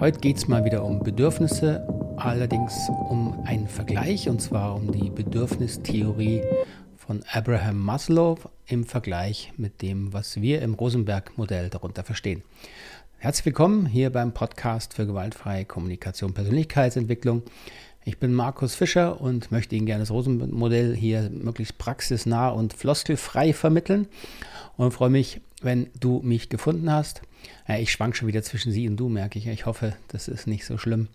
[0.00, 5.10] Heute geht es mal wieder um Bedürfnisse, allerdings um einen Vergleich und zwar um die
[5.10, 6.40] Bedürfnistheorie
[6.96, 12.42] von Abraham Maslow im Vergleich mit dem, was wir im Rosenberg-Modell darunter verstehen.
[13.18, 17.42] Herzlich willkommen hier beim Podcast für gewaltfreie Kommunikation, Persönlichkeitsentwicklung.
[18.06, 23.52] Ich bin Markus Fischer und möchte Ihnen gerne das Rosenmodell hier möglichst praxisnah und floskelfrei
[23.52, 24.08] vermitteln
[24.78, 27.20] und freue mich, wenn du mich gefunden hast.
[27.78, 29.46] Ich schwank schon wieder zwischen Sie und Du, merke ich.
[29.46, 31.08] Ich hoffe, das ist nicht so schlimm.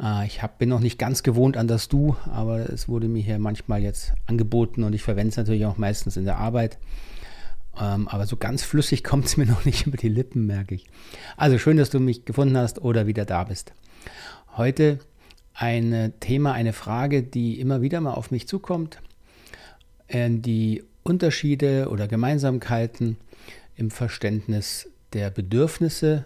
[0.00, 3.22] Äh, ich hab, bin noch nicht ganz gewohnt an das Du, aber es wurde mir
[3.22, 6.78] hier manchmal jetzt angeboten und ich verwende es natürlich auch meistens in der Arbeit.
[7.78, 10.86] Ähm, aber so ganz flüssig kommt es mir noch nicht über die Lippen, merke ich.
[11.36, 13.72] Also schön, dass du mich gefunden hast oder wieder da bist.
[14.56, 14.98] Heute
[15.54, 18.98] ein Thema, eine Frage, die immer wieder mal auf mich zukommt.
[20.08, 23.16] Äh, die Unterschiede oder Gemeinsamkeiten
[23.76, 26.24] im Verständnis der Bedürfnisse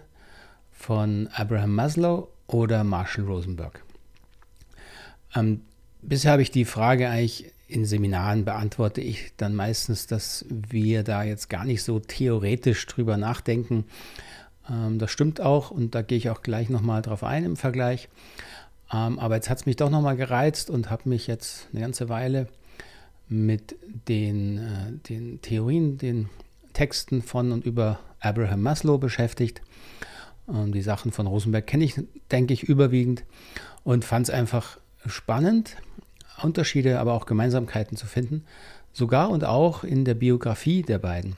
[0.72, 3.82] von Abraham Maslow oder Marshall Rosenberg.
[5.34, 5.62] Ähm,
[6.02, 11.22] bisher habe ich die Frage eigentlich in Seminaren beantworte ich dann meistens, dass wir da
[11.22, 13.84] jetzt gar nicht so theoretisch drüber nachdenken.
[14.70, 18.08] Ähm, das stimmt auch und da gehe ich auch gleich nochmal drauf ein im Vergleich.
[18.92, 22.08] Ähm, aber jetzt hat es mich doch nochmal gereizt und habe mich jetzt eine ganze
[22.08, 22.48] Weile
[23.28, 23.76] mit
[24.08, 26.28] den, äh, den Theorien, den
[26.74, 29.62] Texten von und über Abraham Maslow beschäftigt.
[30.48, 31.94] Ähm, die Sachen von Rosenberg kenne ich,
[32.30, 33.24] denke ich, überwiegend
[33.82, 35.76] und fand es einfach spannend,
[36.42, 38.44] Unterschiede, aber auch Gemeinsamkeiten zu finden,
[38.92, 41.36] sogar und auch in der Biografie der beiden.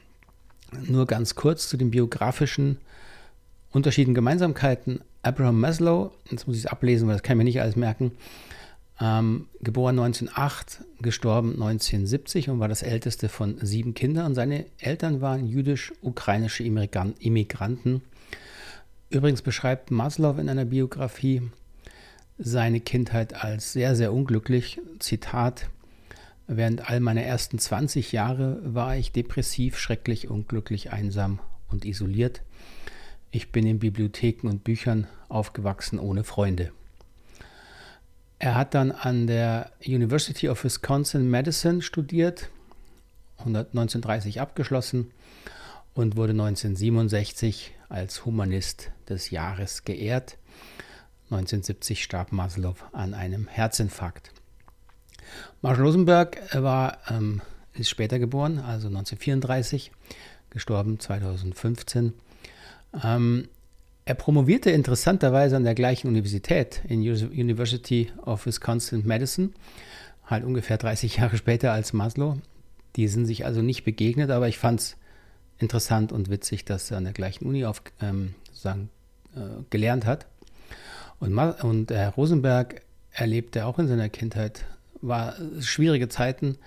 [0.87, 2.79] Nur ganz kurz zu den biografischen
[3.71, 5.01] Unterschieden, Gemeinsamkeiten.
[5.23, 8.13] Abraham Maslow, jetzt muss ich es ablesen, weil das kann ich mir nicht alles merken,
[9.01, 14.35] ähm, geboren 1908, gestorben 1970 und war das älteste von sieben Kindern.
[14.35, 18.03] Seine Eltern waren jüdisch-ukrainische Immigranten.
[19.11, 21.43] Übrigens beschreibt Maslow in einer Biografie
[22.39, 24.81] seine Kindheit als sehr, sehr unglücklich.
[24.99, 25.69] Zitat,
[26.47, 32.43] während all meiner ersten 20 Jahre war ich depressiv, schrecklich, unglücklich, einsam und isoliert.
[33.31, 36.73] Ich bin in Bibliotheken und Büchern aufgewachsen ohne Freunde.
[38.39, 42.51] Er hat dann an der University of Wisconsin Madison studiert,
[43.39, 45.11] 1930 abgeschlossen
[45.95, 50.37] und wurde 1967 als Humanist des Jahres geehrt.
[51.31, 54.33] 1970 starb Maslow an einem Herzinfarkt.
[55.63, 57.41] Marshall Rosenberg war, ähm,
[57.73, 59.91] ist später geboren, also 1934,
[60.51, 62.13] gestorben 2015.
[63.03, 63.49] Ähm,
[64.07, 69.53] er promovierte interessanterweise an der gleichen Universität, in University of Wisconsin-Madison,
[70.25, 72.39] halt ungefähr 30 Jahre später als Maslow.
[72.95, 74.97] Die sind sich also nicht begegnet, aber ich fand es
[75.59, 78.91] interessant und witzig, dass er an der gleichen Uni auf, ähm, sozusagen,
[79.35, 80.27] äh, gelernt hat.
[81.19, 84.65] Und, Ma und Herr Rosenberg erlebte auch in seiner Kindheit
[85.03, 86.59] war schwierige Zeiten.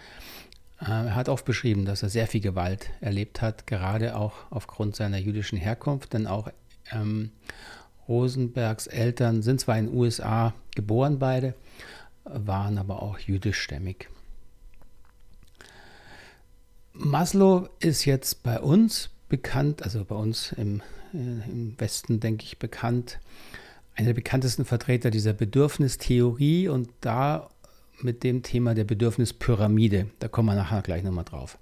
[0.81, 4.97] Äh, er hat oft beschrieben, dass er sehr viel Gewalt erlebt hat, gerade auch aufgrund
[4.97, 6.51] seiner jüdischen Herkunft, denn auch
[6.91, 7.31] ähm,
[8.07, 11.53] Rosenbergs Eltern sind zwar in den USA geboren beide,
[12.23, 14.09] waren aber auch jüdischstämmig.
[16.93, 20.81] Maslow ist jetzt bei uns bekannt, also bei uns im,
[21.13, 23.19] äh, im Westen, denke ich, bekannt,
[23.95, 27.49] einer der bekanntesten Vertreter dieser Bedürfnistheorie und da
[28.01, 30.09] mit dem Thema der Bedürfnispyramide.
[30.19, 31.57] Da kommen wir nachher gleich nochmal drauf.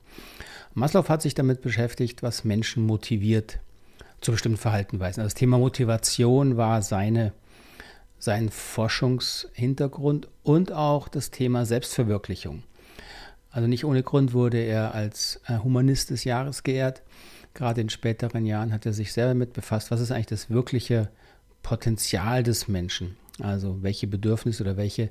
[0.74, 3.60] Maslow hat sich damit beschäftigt, was Menschen motiviert
[4.22, 5.22] zu bestimmten Verhaltenweisen.
[5.22, 7.34] Also das Thema Motivation war seine,
[8.20, 12.64] sein Forschungshintergrund und auch das Thema Selbstverwirklichung.
[13.52, 17.02] Also nicht ohne Grund wurde er als äh, Humanist des Jahres geehrt.
[17.54, 21.10] Gerade in späteren Jahren hat er sich selber mit befasst, was ist eigentlich das wirkliche
[21.64, 23.18] Potenzial des Menschen?
[23.40, 25.10] Also welche Bedürfnisse oder welche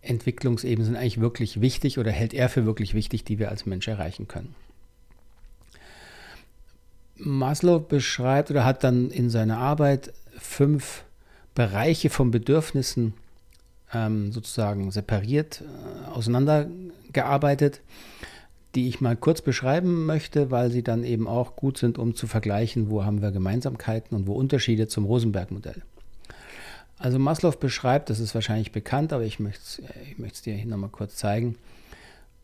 [0.00, 3.88] Entwicklungsebenen sind eigentlich wirklich wichtig oder hält er für wirklich wichtig, die wir als Mensch
[3.88, 4.54] erreichen können?
[7.16, 11.04] Maslow beschreibt oder hat dann in seiner Arbeit fünf
[11.54, 13.14] Bereiche von Bedürfnissen
[13.92, 17.80] ähm, sozusagen separiert, äh, auseinandergearbeitet,
[18.74, 22.26] die ich mal kurz beschreiben möchte, weil sie dann eben auch gut sind, um zu
[22.26, 25.82] vergleichen, wo haben wir Gemeinsamkeiten und wo Unterschiede zum Rosenberg-Modell.
[26.98, 29.82] Also Maslow beschreibt, das ist wahrscheinlich bekannt, aber ich möchte
[30.26, 31.56] es dir hier nochmal kurz zeigen,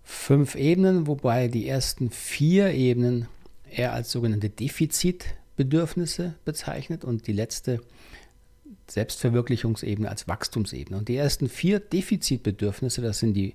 [0.04, 3.26] fünf Ebenen, wobei die ersten vier Ebenen
[3.72, 7.80] er als sogenannte Defizitbedürfnisse bezeichnet und die letzte
[8.88, 10.96] Selbstverwirklichungsebene als Wachstumsebene.
[10.98, 13.54] Und die ersten vier Defizitbedürfnisse, das sind die,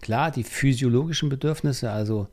[0.00, 2.28] klar, die physiologischen Bedürfnisse, also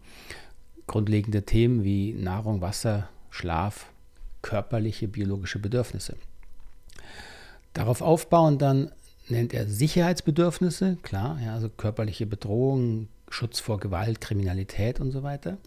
[0.87, 3.91] grundlegende Themen wie Nahrung, Wasser, Schlaf,
[4.41, 6.15] körperliche, biologische Bedürfnisse.
[7.73, 8.91] Darauf aufbauend dann
[9.27, 15.57] nennt er Sicherheitsbedürfnisse, klar, ja, also körperliche Bedrohung, Schutz vor Gewalt, Kriminalität und so weiter.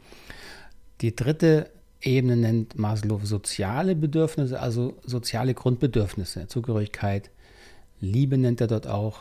[1.00, 7.30] Die dritte Ebene nennt Maslow soziale Bedürfnisse, also soziale Grundbedürfnisse, Zugehörigkeit,
[8.00, 9.20] Liebe nennt er dort auch,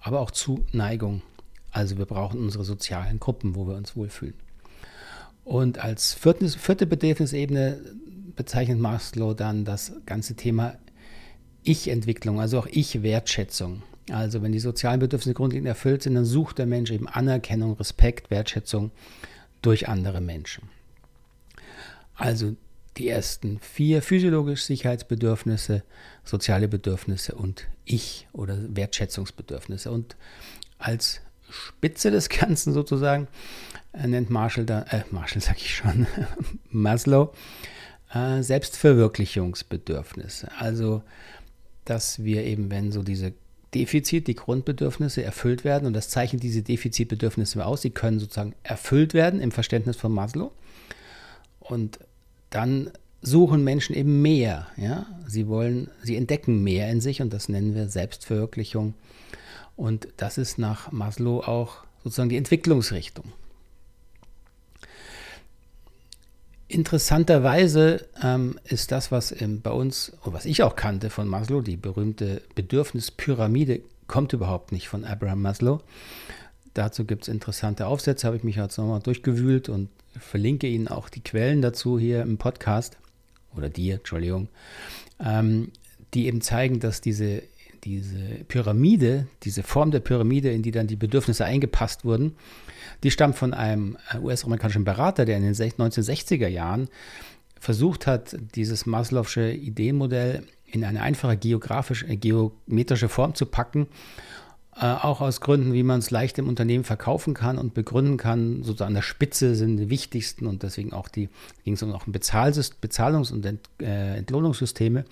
[0.00, 1.22] aber auch Zuneigung.
[1.72, 4.34] Also wir brauchen unsere sozialen Gruppen, wo wir uns wohlfühlen.
[5.44, 7.80] Und als vierte, vierte Bedürfnisebene
[8.36, 10.76] bezeichnet Maslow dann das ganze Thema
[11.64, 13.82] Ich-Entwicklung, also auch Ich-Wertschätzung.
[14.10, 18.30] Also wenn die sozialen Bedürfnisse grundlegend erfüllt sind, dann sucht der Mensch eben Anerkennung, Respekt,
[18.30, 18.92] Wertschätzung
[19.60, 20.68] durch andere Menschen.
[22.20, 22.54] Also
[22.98, 25.82] die ersten vier physiologische Sicherheitsbedürfnisse,
[26.22, 29.90] soziale Bedürfnisse und Ich- oder Wertschätzungsbedürfnisse.
[29.90, 30.16] Und
[30.78, 33.26] als Spitze des Ganzen sozusagen
[33.94, 36.06] äh, nennt Marshall da, äh, Marshall sag ich schon,
[36.70, 37.32] Maslow,
[38.12, 40.50] äh, Selbstverwirklichungsbedürfnisse.
[40.58, 41.02] Also,
[41.86, 43.32] dass wir eben, wenn so diese
[43.74, 49.14] Defizit, die Grundbedürfnisse erfüllt werden, und das zeichnet diese Defizitbedürfnisse aus, sie können sozusagen erfüllt
[49.14, 50.52] werden im Verständnis von Maslow.
[51.60, 51.98] Und
[52.50, 52.90] dann
[53.22, 54.66] suchen Menschen eben mehr.
[54.76, 55.06] Ja?
[55.26, 58.94] Sie wollen, sie entdecken mehr in sich und das nennen wir Selbstverwirklichung.
[59.76, 63.24] Und das ist nach Maslow auch sozusagen die Entwicklungsrichtung.
[66.68, 71.76] Interessanterweise ähm, ist das, was ähm, bei uns, was ich auch kannte von Maslow, die
[71.76, 75.80] berühmte Bedürfnispyramide, kommt überhaupt nicht von Abraham Maslow.
[76.74, 79.88] Dazu gibt es interessante Aufsätze, habe ich mich jetzt nochmal durchgewühlt und
[80.18, 82.96] verlinke Ihnen auch die Quellen dazu hier im Podcast,
[83.56, 84.48] oder dir, Entschuldigung,
[85.18, 85.72] ähm,
[86.14, 87.42] die eben zeigen, dass diese,
[87.84, 92.36] diese Pyramide, diese Form der Pyramide, in die dann die Bedürfnisse eingepasst wurden,
[93.02, 96.88] die stammt von einem äh, US-amerikanischen Berater, der in den 1960er Jahren
[97.58, 103.88] versucht hat, dieses Maslow'sche Ideenmodell in eine einfache geografische, äh, geometrische Form zu packen,
[104.80, 108.62] äh, auch aus Gründen, wie man es leicht im Unternehmen verkaufen kann und begründen kann.
[108.62, 111.28] Sozusagen an der Spitze sind die wichtigsten und deswegen auch die,
[111.64, 115.04] ging es um auch Bezahlungs- und Ent, äh, Entlohnungssysteme.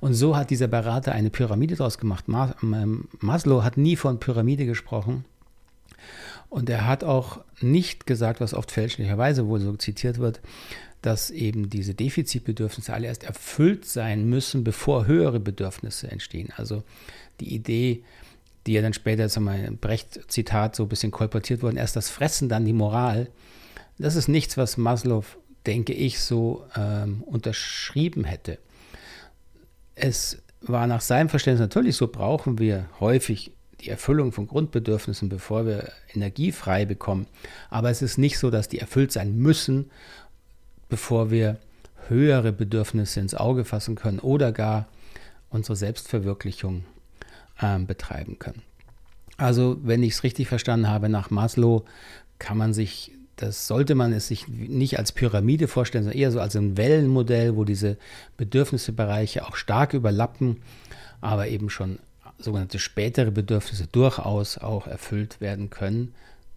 [0.00, 2.26] Und so hat dieser Berater eine Pyramide daraus gemacht.
[2.28, 5.24] Ähm, Maslow hat nie von Pyramide gesprochen,
[6.50, 10.40] und er hat auch nicht gesagt, was oft fälschlicherweise wohl so zitiert wird,
[11.00, 16.52] dass eben diese Defizitbedürfnisse alle erst erfüllt sein müssen, bevor höhere Bedürfnisse entstehen.
[16.56, 16.82] Also
[17.38, 18.02] die Idee,
[18.70, 22.64] die ja dann später, wir, Brecht-Zitat so ein bisschen kolportiert worden, erst das Fressen, dann
[22.64, 23.26] die Moral.
[23.98, 25.24] Das ist nichts, was Maslow,
[25.66, 28.58] denke ich, so ähm, unterschrieben hätte.
[29.96, 33.50] Es war nach seinem Verständnis natürlich so, brauchen wir häufig
[33.80, 37.26] die Erfüllung von Grundbedürfnissen, bevor wir Energie frei bekommen.
[37.70, 39.90] Aber es ist nicht so, dass die erfüllt sein müssen,
[40.88, 41.58] bevor wir
[42.06, 44.86] höhere Bedürfnisse ins Auge fassen können oder gar
[45.48, 46.84] unsere Selbstverwirklichung
[47.60, 48.62] äh, betreiben können.
[49.36, 51.84] Also, wenn ich es richtig verstanden habe, nach Maslow
[52.38, 56.40] kann man sich, das sollte man es sich nicht als Pyramide vorstellen, sondern eher so
[56.40, 57.96] als ein Wellenmodell, wo diese
[58.36, 60.62] Bedürfnisbereiche auch stark überlappen,
[61.22, 61.98] aber eben schon
[62.38, 66.14] sogenannte spätere Bedürfnisse durchaus auch erfüllt werden können,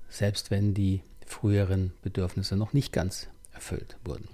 [0.09, 4.27] selbst wenn die früheren Bedürfnisse noch nicht ganz erfüllt wurden.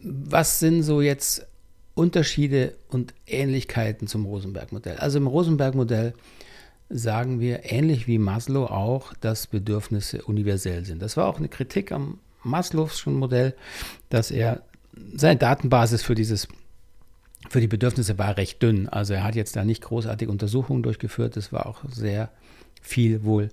[0.00, 1.46] Was sind so jetzt
[1.98, 4.98] Unterschiede und Ähnlichkeiten zum Rosenberg-Modell?
[4.98, 6.14] Also im Rosenberg-Modell
[6.88, 11.02] sagen wir ähnlich wie Maslow auch, dass Bedürfnisse universell sind.
[11.02, 13.54] Das war auch eine Kritik am Maslow'schen Modell,
[14.10, 14.62] dass er
[15.14, 16.46] seine Datenbasis für dieses
[17.50, 18.88] für die Bedürfnisse war recht dünn.
[18.88, 21.36] Also er hat jetzt da nicht großartige Untersuchungen durchgeführt.
[21.36, 22.30] Es war auch sehr
[22.80, 23.50] viel wohl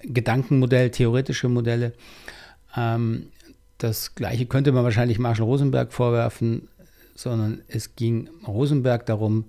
[0.00, 1.92] Gedankenmodell, theoretische Modelle.
[2.76, 3.28] Ähm,
[3.78, 6.68] das gleiche könnte man wahrscheinlich Marshall Rosenberg vorwerfen,
[7.18, 9.46] sondern es ging Rosenberg darum,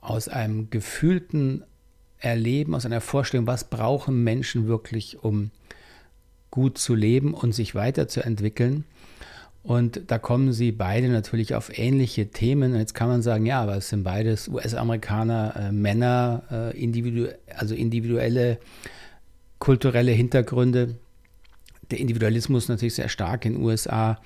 [0.00, 1.64] aus einem gefühlten
[2.18, 5.50] Erleben, aus einer Vorstellung, was brauchen Menschen wirklich, um
[6.50, 8.84] gut zu leben und sich weiterzuentwickeln,
[9.68, 12.74] und da kommen sie beide natürlich auf ähnliche Themen.
[12.74, 17.74] Jetzt kann man sagen, ja, aber es sind beides US-Amerikaner, äh, Männer, äh, individu also
[17.74, 18.58] individuelle
[19.58, 20.94] kulturelle Hintergründe.
[21.90, 24.22] Der Individualismus natürlich sehr stark in den USA.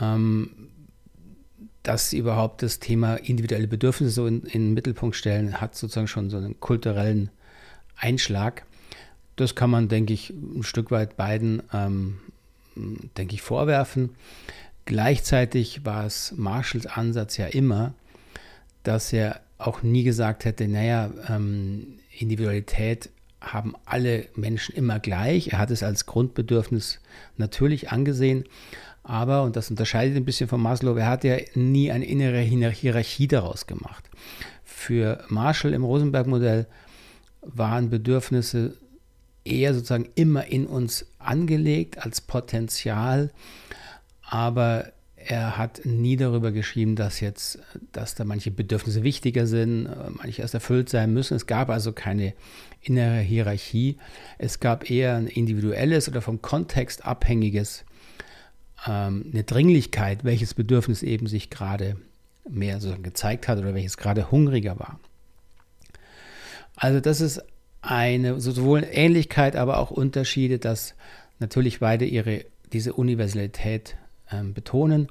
[0.00, 0.50] Ähm,
[1.88, 6.06] dass sie überhaupt das Thema individuelle Bedürfnisse so in, in den Mittelpunkt stellen, hat sozusagen
[6.06, 7.30] schon so einen kulturellen
[7.96, 8.66] Einschlag.
[9.36, 12.18] Das kann man, denke ich, ein Stück weit beiden ähm,
[13.16, 14.10] denke ich, vorwerfen.
[14.84, 17.94] Gleichzeitig war es Marshalls Ansatz ja immer,
[18.82, 25.48] dass er auch nie gesagt hätte, naja, ähm, Individualität haben alle Menschen immer gleich.
[25.48, 27.00] Er hat es als Grundbedürfnis
[27.36, 28.44] natürlich angesehen,
[29.08, 33.26] Aber, und das unterscheidet ein bisschen von Maslow, er hat ja nie eine innere Hierarchie
[33.26, 34.04] daraus gemacht.
[34.64, 36.66] Für Marshall im Rosenberg-Modell
[37.40, 38.76] waren Bedürfnisse
[39.46, 43.30] eher sozusagen immer in uns angelegt als Potenzial,
[44.20, 47.60] aber er hat nie darüber geschrieben, dass jetzt,
[47.92, 49.88] dass da manche Bedürfnisse wichtiger sind,
[50.18, 51.34] manche erst erfüllt sein müssen.
[51.34, 52.34] Es gab also keine
[52.82, 53.96] innere Hierarchie.
[54.36, 57.86] Es gab eher ein individuelles oder vom Kontext abhängiges,
[58.86, 61.96] ähm, eine Dringlichkeit, welches Bedürfnis eben sich gerade
[62.48, 64.98] mehr sozusagen gezeigt hat oder welches gerade hungriger war.
[66.76, 67.42] Also das ist
[67.82, 70.94] eine sowohl Ähnlichkeit, aber auch Unterschiede, dass
[71.38, 73.96] natürlich beide ihre, diese Universalität
[74.30, 75.08] ähm, betonen,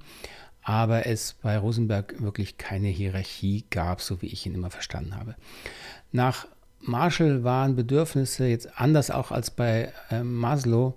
[0.62, 5.36] aber es bei Rosenberg wirklich keine Hierarchie gab, so wie ich ihn immer verstanden habe.
[6.12, 6.48] Nach
[6.82, 10.96] Marshall waren Bedürfnisse jetzt anders auch als bei äh, Maslow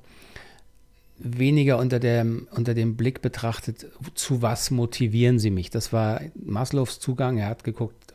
[1.20, 5.70] weniger unter dem, unter dem Blick betrachtet, zu was motivieren sie mich.
[5.70, 7.38] Das war Maslows Zugang.
[7.38, 8.14] Er hat geguckt,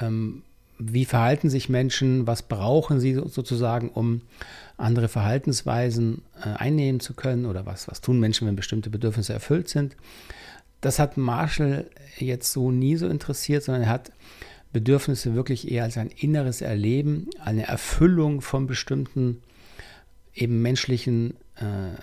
[0.00, 0.42] ähm,
[0.78, 4.22] wie verhalten sich Menschen, was brauchen sie sozusagen, um
[4.76, 9.68] andere Verhaltensweisen äh, einnehmen zu können oder was, was tun Menschen, wenn bestimmte Bedürfnisse erfüllt
[9.68, 9.94] sind.
[10.80, 11.88] Das hat Marshall
[12.18, 14.12] jetzt so nie so interessiert, sondern er hat
[14.72, 19.40] Bedürfnisse wirklich eher als ein inneres Erleben, eine Erfüllung von bestimmten
[20.34, 21.96] eben menschlichen äh,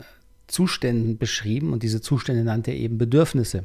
[0.47, 3.63] Zuständen beschrieben und diese Zustände nannte er eben Bedürfnisse.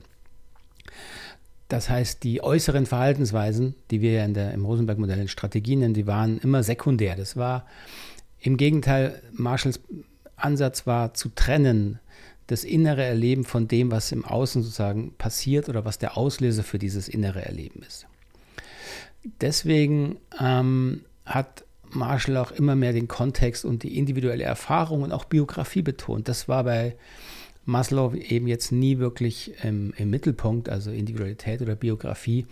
[1.69, 5.95] Das heißt, die äußeren Verhaltensweisen, die wir ja in der, im Rosenberg-Modell in Strategien nennen,
[5.95, 7.17] die waren immer sekundär.
[7.17, 7.67] Das war
[8.41, 9.81] im Gegenteil, Marshalls
[10.37, 11.99] Ansatz war zu trennen,
[12.47, 16.79] das innere Erleben von dem, was im Außen sozusagen passiert oder was der Auslöser für
[16.79, 18.07] dieses innere Erleben ist.
[19.41, 21.65] Deswegen ähm, hat
[21.97, 26.29] Marshall auch immer mehr den Kontext und die individuelle Erfahrung und auch Biografie betont.
[26.29, 26.97] Das war bei
[27.65, 32.47] Maslow eben jetzt nie wirklich im, im Mittelpunkt, also Individualität oder Biografie.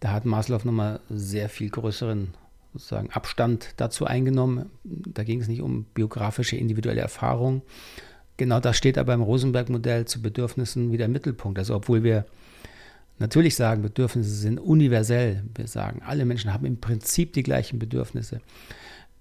[0.00, 2.34] Da hat Maslow nochmal sehr viel größeren
[2.72, 4.70] sozusagen Abstand dazu eingenommen.
[4.84, 7.62] Da ging es nicht um biografische individuelle Erfahrung.
[8.36, 11.58] Genau das steht aber im Rosenberg-Modell zu Bedürfnissen wieder im Mittelpunkt.
[11.58, 12.24] Also obwohl wir
[13.18, 15.42] natürlich sagen, Bedürfnisse sind universell.
[15.54, 18.40] Wir sagen, alle Menschen haben im Prinzip die gleichen Bedürfnisse.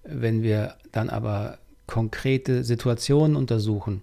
[0.04, 4.02] Wenn wir dann aber konkrete Situationen untersuchen,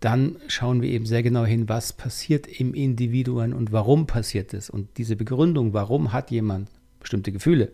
[0.00, 4.68] dann schauen wir eben sehr genau hin, was passiert im Individuum und warum passiert es.
[4.68, 7.72] Und diese Begründung, warum hat jemand bestimmte Gefühle,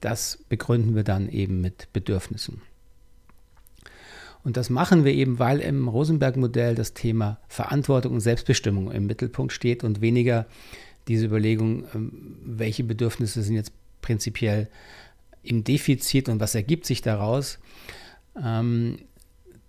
[0.00, 2.62] das begründen wir dann eben mit Bedürfnissen.
[4.46, 9.52] Und das machen wir eben, weil im Rosenberg-Modell das Thema Verantwortung und Selbstbestimmung im Mittelpunkt
[9.52, 10.46] steht und weniger
[11.08, 13.72] diese Überlegung, ähm, welche Bedürfnisse sind jetzt
[14.02, 14.68] prinzipiell
[15.42, 17.58] im Defizit und was ergibt sich daraus.
[18.40, 18.98] Ähm,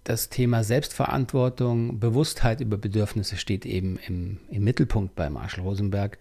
[0.03, 6.19] das Thema Selbstverantwortung, Bewusstheit über Bedürfnisse steht eben im, im Mittelpunkt bei Marshall Rosenberg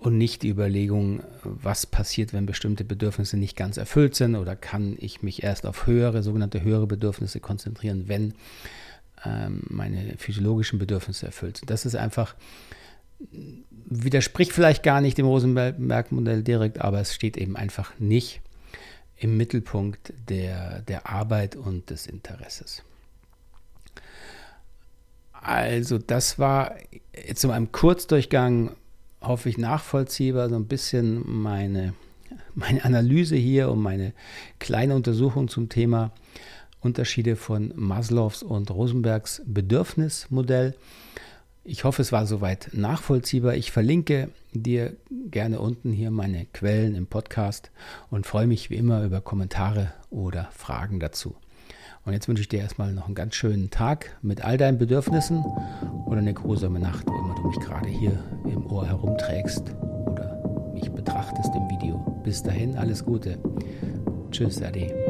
[0.00, 4.96] und nicht die Überlegung, was passiert, wenn bestimmte Bedürfnisse nicht ganz erfüllt sind oder kann
[4.98, 8.32] ich mich erst auf höhere, sogenannte höhere Bedürfnisse konzentrieren, wenn
[9.26, 11.68] ähm, meine physiologischen Bedürfnisse erfüllt sind.
[11.68, 12.34] Das ist einfach,
[13.86, 18.40] widerspricht vielleicht gar nicht dem Rosenberg-Modell direkt, aber es steht eben einfach nicht
[19.18, 22.82] im Mittelpunkt der, der Arbeit und des Interesses.
[25.32, 26.74] Also das war
[27.34, 28.76] so einem Kurzdurchgang
[29.20, 31.94] hoffe ich, nachvollziehbar so ein bisschen meine,
[32.54, 34.12] meine Analyse hier und meine
[34.58, 36.12] kleine Untersuchung zum Thema
[36.80, 40.74] Unterschiede von Maslows und Rosenbergs Bedürfnismodell.
[41.62, 43.54] Ich hoffe, es war soweit nachvollziehbar.
[43.54, 44.96] Ich verlinke dir
[45.30, 47.70] gerne unten hier meine Quellen im Podcast
[48.10, 51.36] und freue mich wie immer über Kommentare oder Fragen dazu.
[52.06, 55.44] Und jetzt wünsche ich dir erstmal noch einen ganz schönen Tag mit all deinen Bedürfnissen
[56.06, 57.06] oder eine grusame Nacht,
[57.40, 58.12] du mich gerade hier
[58.44, 59.74] im Ohr herumträgst
[60.06, 61.96] oder mich betrachtest im Video.
[62.22, 63.38] Bis dahin, alles Gute.
[64.30, 65.09] Tschüss, Ade.